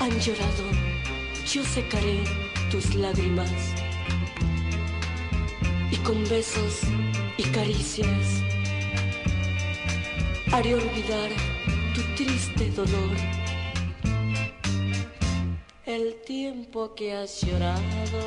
han 0.00 0.10
llorado, 0.18 0.64
yo 1.46 1.62
secaré 1.62 2.24
tus 2.72 2.96
lágrimas. 2.96 3.52
Y 5.92 5.96
con 5.98 6.28
besos 6.28 6.80
y 7.36 7.44
caricias 7.44 8.42
haré 10.50 10.74
olvidar 10.74 11.30
tu 11.94 12.00
triste 12.16 12.68
dolor. 12.70 13.16
El 15.86 16.16
tiempo 16.26 16.92
que 16.96 17.14
has 17.14 17.42
llorado, 17.42 18.22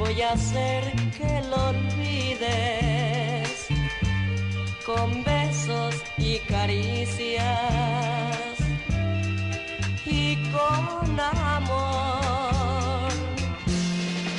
voy 0.00 0.20
a 0.22 0.32
hacer 0.32 0.82
que 1.16 1.42
lo 1.48 1.68
olvides. 1.68 3.68
Con 4.84 5.22
besos 5.22 6.09
y 6.20 6.38
caricias 6.40 7.44
y 10.06 10.36
con 10.52 11.18
amor. 11.18 13.10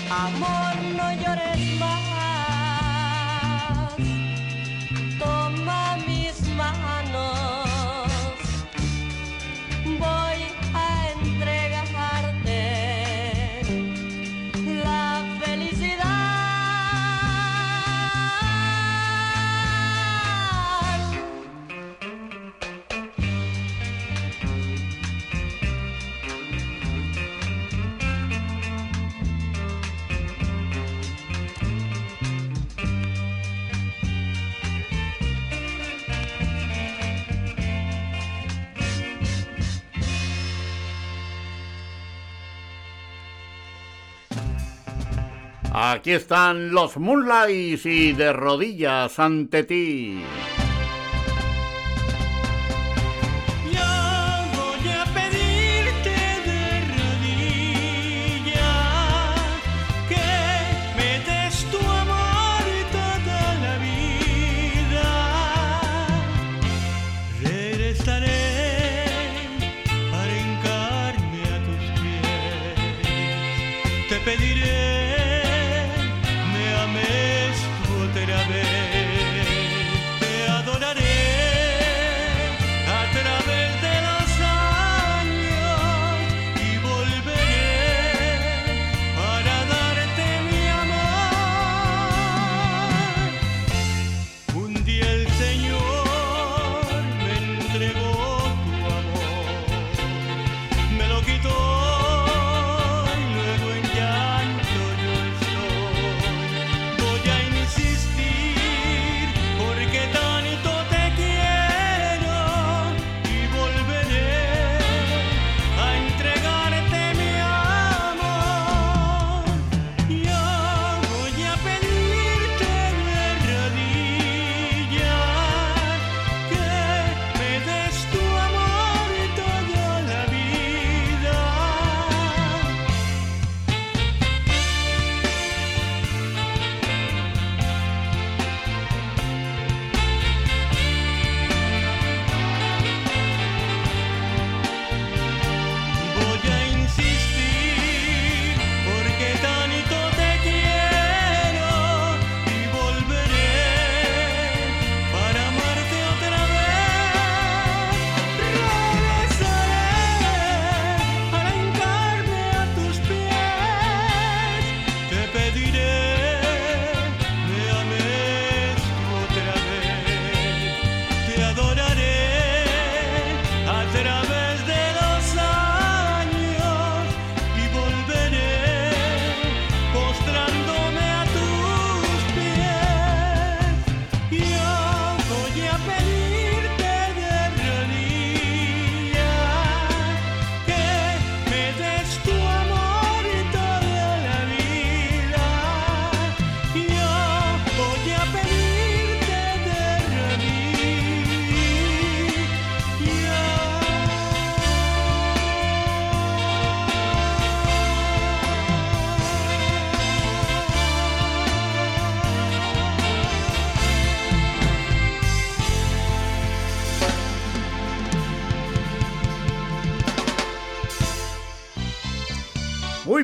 Amor, 0.10 0.71
Aquí 45.74 46.12
están 46.12 46.72
los 46.72 46.98
Moonlights 46.98 47.86
y 47.86 48.12
de 48.12 48.34
rodillas 48.34 49.18
ante 49.20 49.64
ti. 49.64 50.22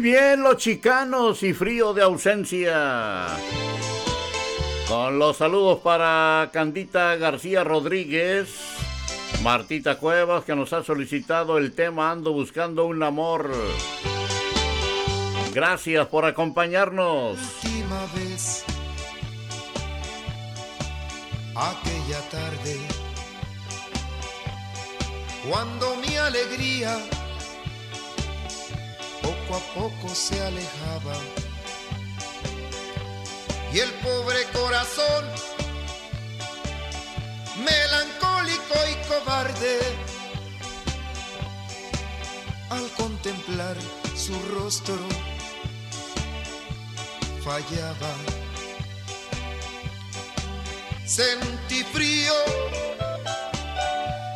Bien 0.08 0.41
los 0.41 0.55
chicanos 0.55 1.43
y 1.43 1.53
frío 1.53 1.93
de 1.93 2.01
ausencia. 2.01 3.28
Con 4.88 5.20
los 5.20 5.36
saludos 5.36 5.80
para 5.80 6.49
Candita 6.53 7.18
García 7.18 7.66
Rodríguez, 7.66 8.47
Martita 9.43 9.97
Cuevas 9.97 10.45
que 10.45 10.55
nos 10.55 10.72
ha 10.72 10.82
solicitado 10.82 11.58
el 11.58 11.74
tema 11.74 12.10
Ando 12.10 12.32
buscando 12.32 12.86
un 12.86 13.03
amor. 13.03 13.51
Gracias 15.53 16.08
por 16.08 16.24
acompañarnos. 16.24 17.38
Última 17.66 18.05
vez, 18.16 18.64
aquella 21.53 22.22
tarde, 22.30 22.78
cuando 25.49 25.97
mi 25.97 26.16
alegría 26.16 26.97
poco 29.48 29.56
a 29.56 29.74
poco 29.74 30.16
se 30.16 30.41
alejaba. 30.41 31.16
Y 33.74 33.80
el 33.80 33.91
pobre 33.95 34.43
corazón, 34.54 35.26
melancólico 37.64 38.76
y 38.91 39.08
cobarde, 39.08 39.80
al 42.70 42.88
contemplar 42.91 43.76
su 44.16 44.34
rostro, 44.54 44.98
fallaba. 47.43 48.14
Sentí 51.06 51.84
frío 51.84 52.34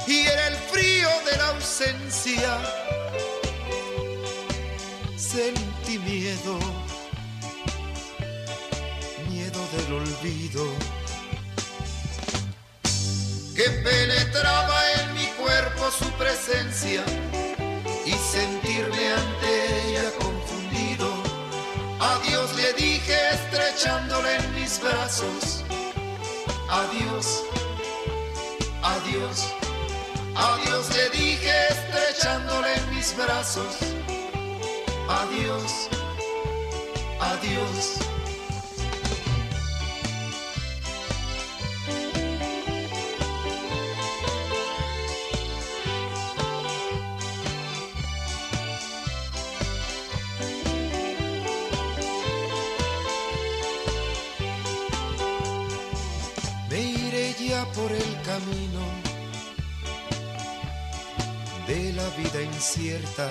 y 0.07 0.21
era 0.21 0.47
el 0.47 0.55
frío 0.55 1.09
de 1.25 1.37
la 1.37 1.47
ausencia 1.49 2.90
sentí 5.31 5.97
miedo, 5.99 6.59
miedo 9.29 9.59
del 9.71 9.93
olvido, 9.93 10.65
que 13.55 13.63
penetraba 13.63 14.79
en 14.99 15.13
mi 15.13 15.25
cuerpo 15.41 15.89
su 15.89 16.09
presencia 16.17 17.05
y 18.05 18.11
sentirme 18.11 19.13
ante 19.13 19.87
ella 19.87 20.11
confundido. 20.19 21.07
Adiós 22.01 22.53
le 22.57 22.73
dije 22.73 23.17
estrechándole 23.31 24.35
en 24.35 24.55
mis 24.55 24.81
brazos. 24.81 25.63
Adiós, 26.69 27.45
adiós, 28.83 29.47
adiós 30.35 30.89
le 30.93 31.09
dije 31.11 31.53
estrechándole 31.69 32.75
en 32.75 32.95
mis 32.95 33.15
brazos 33.15 33.77
adiós, 35.19 35.89
adiós. 37.19 37.99
Me 56.69 56.79
iré 56.79 57.35
ya 57.37 57.65
por 57.73 57.91
el 57.91 58.11
camino 58.23 58.83
de 61.67 61.93
la 61.93 62.07
vida 62.17 62.41
incierta 62.41 63.27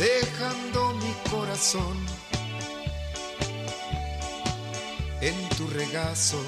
dejando 0.00 0.94
mi 0.94 1.12
corazón 1.30 1.94
en 5.20 5.36
tu 5.50 5.66
regazo. 5.68 6.42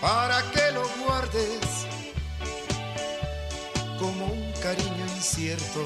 Para 0.00 0.40
que 0.52 0.70
lo 0.70 0.88
guardes 1.04 1.66
como 3.98 4.26
un 4.26 4.52
cariño 4.62 5.04
incierto 5.16 5.82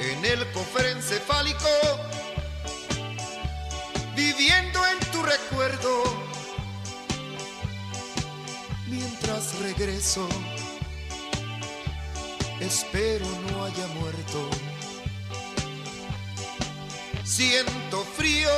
en 0.00 0.24
el 0.24 0.50
cofre 0.52 0.92
encefálico 0.92 1.68
viviendo 4.16 4.80
en 4.86 4.98
tu 5.12 5.22
recuerdo 5.22 6.02
mientras 8.86 9.58
regreso 9.58 10.26
espero 12.66 13.26
no 13.50 13.64
haya 13.64 13.86
muerto 13.98 14.50
siento 17.24 18.04
frío 18.16 18.50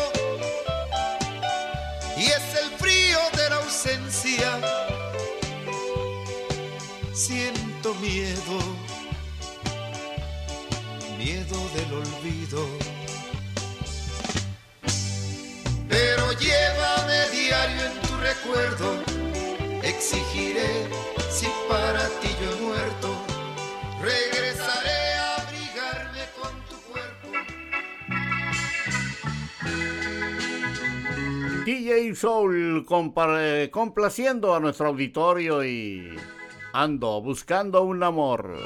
y 2.16 2.24
es 2.24 2.62
el 2.62 2.70
frío 2.78 3.18
de 3.36 3.50
la 3.50 3.57
ausencia. 3.57 4.61
Siento 7.12 7.94
miedo, 7.96 8.59
miedo 11.18 11.59
del 11.74 11.92
olvido. 11.94 12.68
Pero 15.88 16.32
llévame 16.32 17.30
diario 17.32 17.82
en 17.86 18.00
tu 18.02 18.16
recuerdo, 18.18 19.02
exigiré 19.82 20.88
si 21.30 21.46
para 21.68 22.09
ti 22.20 22.28
yo 22.40 22.52
he 22.52 22.61
muerto, 22.61 23.15
DJ 31.66 32.14
Soul 32.14 32.84
compar- 32.86 33.68
complaciendo 33.72 34.54
a 34.54 34.60
nuestro 34.60 34.86
auditorio 34.86 35.64
y 35.64 36.16
ando 36.72 37.20
buscando 37.20 37.82
un 37.82 38.04
amor. 38.04 38.56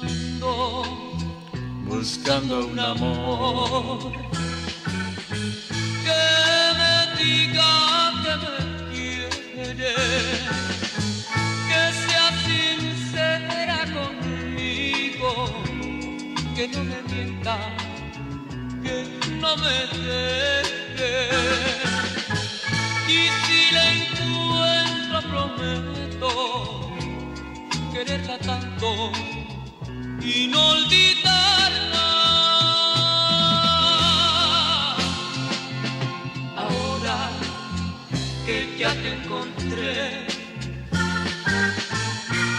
Ando 0.00 0.82
buscando 1.86 2.66
un 2.66 2.78
amor 2.78 4.12
que 6.04 6.22
me 6.78 7.22
diga 7.22 8.12
que 8.22 8.36
me 8.42 8.61
que 11.68 11.82
sea 12.02 12.28
sincera 12.46 13.80
conmigo, 13.92 15.28
que 16.54 16.68
no 16.68 16.84
me 16.84 17.02
mienta, 17.10 17.56
que 18.82 18.96
no 19.40 19.56
me 19.56 19.76
deje. 19.98 21.12
Y 23.08 23.20
si 23.44 23.60
la 23.74 23.84
encuentro 23.92 25.16
prometo 25.30 26.30
quererla 27.92 28.38
tanto 28.38 28.88
y 30.22 30.46
no 30.48 30.60
olvidarla. 30.68 31.91
Que 38.46 38.76
ya 38.78 38.92
te 38.94 39.08
encontré, 39.14 40.26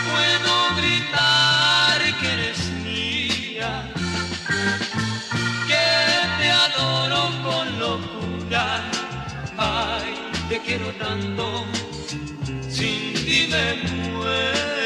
puedo 0.09 0.53
gritar 0.77 1.99
que 2.19 2.34
eres 2.34 2.59
mía, 2.84 3.91
que 5.67 5.88
te 6.39 6.51
adoro 6.51 7.21
con 7.43 7.79
locura. 7.79 8.84
Ay, 9.57 10.13
te 10.49 10.59
quiero 10.59 10.88
tanto, 10.93 11.65
sin 12.69 13.13
ti 13.25 13.47
me 13.49 13.65
muero 14.11 14.84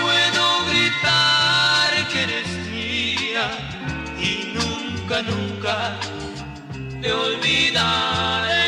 puedo 0.00 0.44
gritar 0.70 2.08
que 2.10 2.22
eres 2.22 2.48
mía 2.72 3.46
y 4.18 4.52
nunca, 4.56 5.22
nunca 5.22 5.98
te 7.00 7.12
olvidaré. 7.12 8.67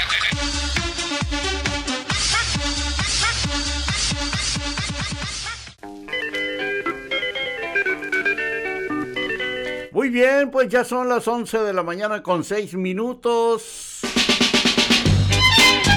Pues 10.51 10.69
ya 10.69 10.83
son 10.83 11.07
las 11.07 11.27
11 11.27 11.59
de 11.59 11.73
la 11.73 11.81
mañana 11.81 12.21
con 12.21 12.43
6 12.43 12.75
minutos. 12.75 14.01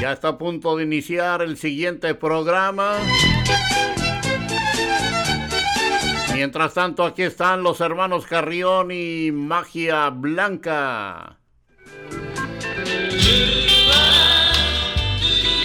Ya 0.01 0.13
está 0.13 0.29
a 0.29 0.39
punto 0.39 0.77
de 0.77 0.85
iniciar 0.85 1.43
el 1.43 1.57
siguiente 1.57 2.15
programa. 2.15 2.99
Mientras 6.33 6.75
tanto, 6.75 7.05
aquí 7.05 7.23
están 7.23 7.63
los 7.63 7.81
hermanos 7.81 8.27
Carrión 8.27 8.91
y 8.91 9.31
Magia 9.33 10.11
Blanca. 10.11 11.39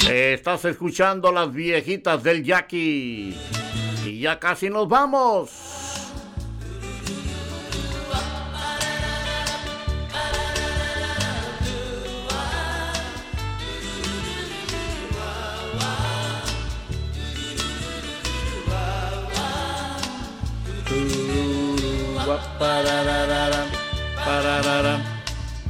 Estás 0.10 0.66
escuchando 0.66 1.32
las 1.32 1.52
viejitas 1.54 2.24
del 2.24 2.44
Jackie. 2.44 3.38
Y 4.06 4.20
ya 4.22 4.40
casi 4.40 4.70
nos 4.70 4.88
vamos. 4.88 5.69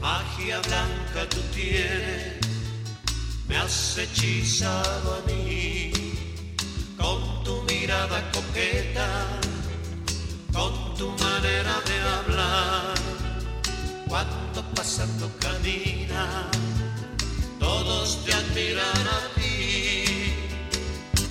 Magia 0.02 0.60
blanca 0.62 1.30
tú 1.30 1.40
tienes, 1.54 2.40
me 3.48 3.58
has 3.58 3.98
hechizado 3.98 5.16
a 5.18 5.22
mí 5.28 5.92
con 6.98 7.44
tu 7.44 7.62
mirada 7.64 8.24
coqueta, 8.32 9.08
con 10.52 10.96
tu 10.96 11.10
manera 11.24 11.76
de 11.86 12.00
hablar. 12.18 12.94
Cuando 14.08 14.64
pasando 14.74 15.30
camina, 15.40 16.50
todos 17.60 18.26
te 18.26 18.34
admiran 18.34 19.08
a 19.08 19.40
ti, 19.40 20.34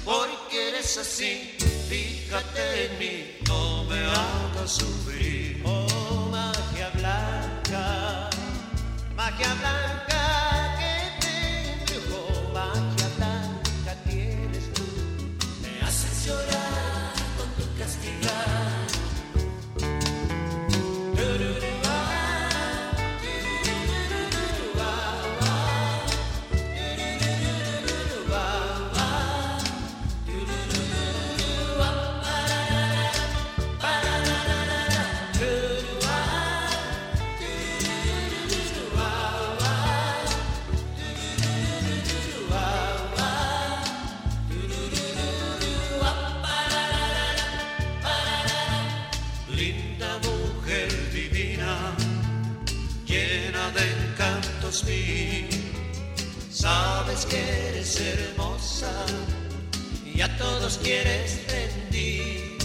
porque 0.04 0.68
eres 0.68 0.98
así. 0.98 1.56
Fíjate 1.88 2.84
en 2.84 2.98
mí, 2.98 3.37
no 3.48 3.84
me 3.84 4.00
hagas 4.04 4.70
sufrir. 4.70 5.62
Oh, 5.64 6.28
magia 6.30 6.90
blanca, 6.94 8.30
magia 9.16 9.54
blanca 9.60 9.97
todos 60.68 60.78
quieres 60.82 61.40
rendir. 61.50 62.58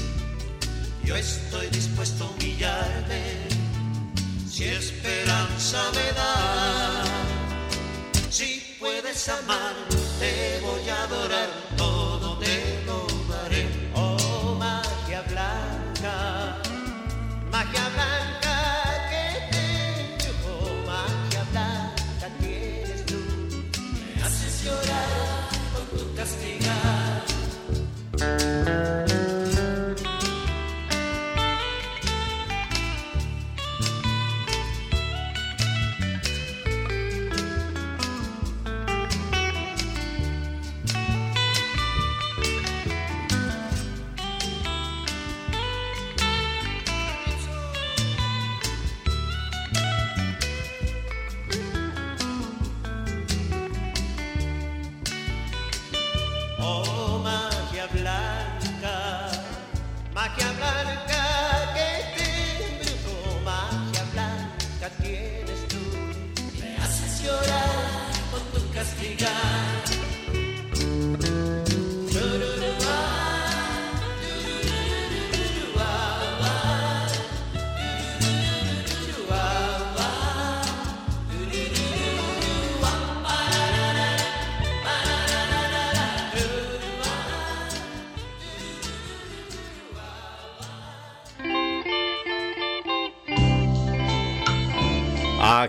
Yo 1.06 1.16
estoy 1.16 1.68
dispuesto 1.68 2.26
a 2.26 2.30
humillarme 2.32 3.22
si 4.50 4.66
esperanza 4.66 5.90
me 5.96 6.12
da. 6.12 7.04
Si 8.30 8.76
puedes 8.80 9.30
amar, 9.30 9.76
te 10.20 10.60
voy 10.62 10.90
a 10.90 11.04
adorar, 11.04 11.50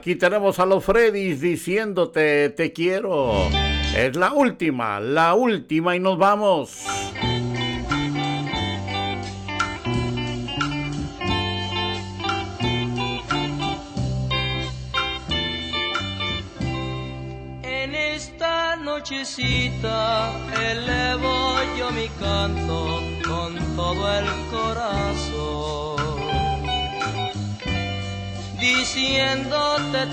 Aquí 0.05 0.17
tenemos 0.17 0.59
a 0.59 0.67
los 0.67 0.85
Freddys 0.85 1.41
diciéndote 1.41 2.51
te 2.51 2.75
quiero. 2.75 3.49
Es 3.97 4.15
la 4.17 4.35
última, 4.35 5.01
la 5.01 5.33
última 5.33 5.97
y 5.97 5.99
nos 5.99 6.19
vamos. 6.19 6.94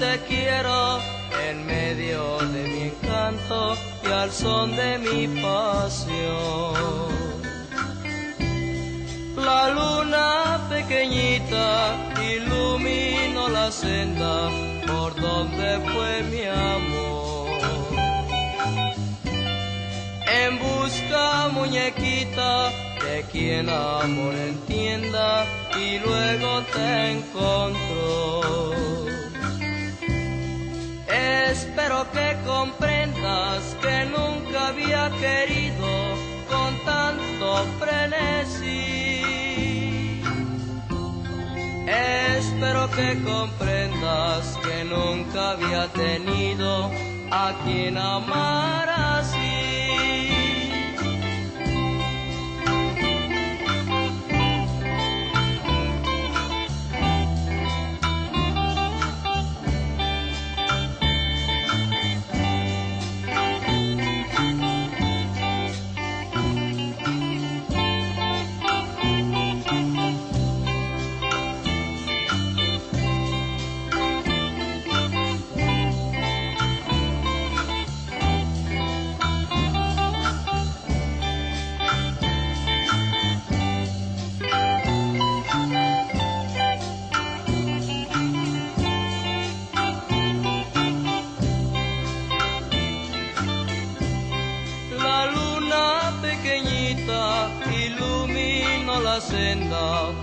Te 0.01 0.19
quiero 0.27 0.99
en 1.47 1.63
medio 1.67 2.39
de 2.53 2.63
mi 2.73 2.81
encanto 2.89 3.75
y 4.03 4.07
al 4.07 4.31
son 4.31 4.75
de 4.75 4.97
mi 4.97 5.27
pasión. 5.39 6.73
La 9.35 9.69
luna 9.69 10.59
pequeñita 10.69 11.67
iluminó 12.33 13.49
la 13.49 13.71
senda 13.71 14.49
por 14.87 15.13
donde 15.21 15.69
fue 15.91 16.23
mi 16.31 16.45
amor. 16.45 17.59
En 20.41 20.51
busca 20.57 21.47
muñequita 21.49 22.71
de 23.05 23.23
quien 23.31 23.69
amor 23.69 24.33
entienda 24.33 25.45
y 25.77 25.99
luego 25.99 26.63
te 26.73 27.11
encontró. 27.11 29.00
Espero 31.31 32.05
que 32.11 32.37
comprendas 32.45 33.77
que 33.81 34.05
nunca 34.05 34.67
había 34.67 35.09
querido 35.25 35.91
con 36.49 36.71
tanto 36.83 37.65
frenesí. 37.79 39.21
Espero 41.87 42.89
que 42.91 43.09
comprendas 43.23 44.57
que 44.63 44.83
nunca 44.83 45.51
había 45.51 45.87
tenido 45.93 46.91
a 47.31 47.53
quien 47.63 47.97
amar 47.97 48.89
así. 48.89 49.50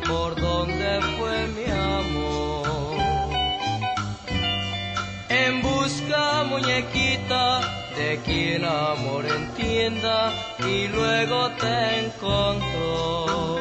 Por 0.07 0.35
donde 0.41 1.01
fue 1.19 1.47
mi 1.49 1.71
amor. 1.71 2.97
En 5.29 5.61
busca, 5.61 6.45
muñequita, 6.45 7.61
de 7.97 8.19
quien 8.25 8.65
amor 8.65 9.27
entienda 9.27 10.33
y 10.61 10.89
luego 10.89 11.51
te 11.61 12.07
encontró. 12.07 13.59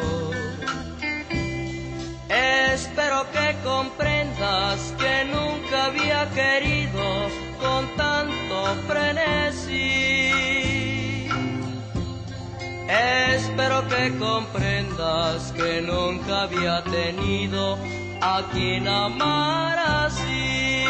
Espero 2.30 3.26
que 3.34 3.56
comprendas 3.66 4.94
que 4.98 5.26
nunca 5.26 5.86
había 5.88 6.30
querido 6.30 7.28
con 7.60 7.98
tanto 7.98 8.76
frenesí. 8.88 9.88
Espero 12.88 13.87
que 13.98 14.18
comprendas 14.18 15.52
que 15.54 15.82
nunca 15.82 16.44
había 16.44 16.84
tenido 16.84 17.78
a 18.22 18.48
quien 18.54 18.88
amar 18.88 19.78
así. 20.06 20.84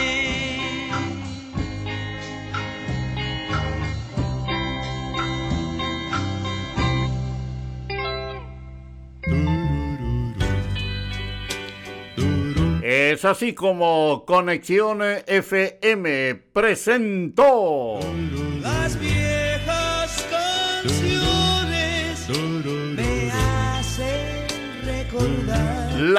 Es 12.84 13.26
así 13.26 13.54
como 13.54 14.26
Conexión 14.26 15.02
FM 15.26 16.36
presentó 16.54 18.00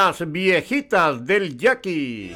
Las 0.00 0.30
viejitas 0.30 1.26
del 1.26 1.58
Jackie. 1.58 2.32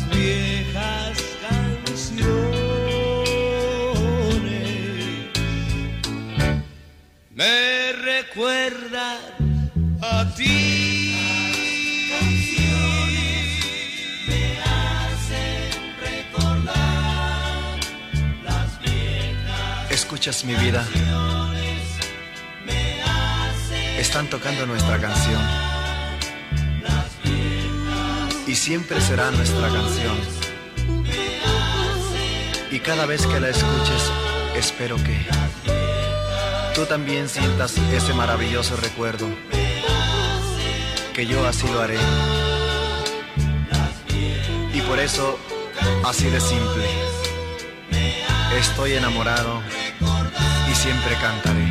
viejas 0.09 1.17
canciones 1.47 2.19
me 7.33 7.93
recuerdan 7.93 9.71
a 10.01 10.35
ti. 10.35 11.15
Escuchas 19.89 20.43
mi 20.43 20.55
vida. 20.55 20.85
Están 24.03 24.27
tocando 24.27 24.65
nuestra 24.65 24.99
canción. 24.99 25.41
Y 28.45 28.53
siempre 28.53 28.99
será 28.99 29.31
nuestra 29.31 29.69
canción. 29.69 30.17
Y 32.69 32.79
cada 32.79 33.05
vez 33.05 33.25
que 33.25 33.39
la 33.39 33.47
escuches, 33.47 34.11
espero 34.57 34.97
que 34.97 35.17
tú 36.75 36.85
también 36.85 37.29
sientas 37.29 37.77
ese 37.77 38.13
maravilloso 38.13 38.75
recuerdo. 38.75 39.25
Que 41.15 41.25
yo 41.25 41.47
así 41.47 41.65
lo 41.69 41.81
haré. 41.81 41.97
Y 44.73 44.81
por 44.81 44.99
eso, 44.99 45.39
así 46.03 46.29
de 46.29 46.41
simple. 46.41 46.85
Estoy 48.59 48.95
enamorado 48.95 49.61
y 50.69 50.75
siempre 50.75 51.15
cantaré. 51.21 51.62